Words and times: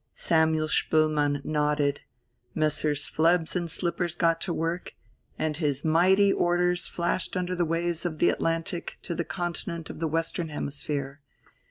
Samuel 0.15 0.67
Spoelmann 0.67 1.45
nodded, 1.45 2.01
Messrs. 2.55 3.07
Phlebs 3.07 3.55
and 3.55 3.69
Slippers 3.69 4.15
got 4.15 4.41
to 4.41 4.51
work, 4.51 4.95
and 5.37 5.55
his 5.57 5.85
mighty 5.85 6.33
orders 6.33 6.87
flashed 6.87 7.37
under 7.37 7.53
the 7.53 7.65
waves 7.65 8.03
of 8.03 8.17
the 8.17 8.29
Atlantic 8.29 8.97
to 9.03 9.13
the 9.13 9.23
Continent 9.23 9.91
of 9.91 9.99
the 9.99 10.07
Western 10.07 10.49
Hemisphere. 10.49 11.21